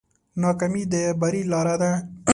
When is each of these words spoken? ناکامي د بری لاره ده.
ناکامي 0.41 0.83
د 0.91 0.93
بری 1.19 1.41
لاره 1.51 1.75
ده. 1.81 1.91